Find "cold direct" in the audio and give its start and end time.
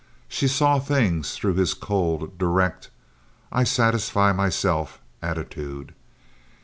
1.75-2.89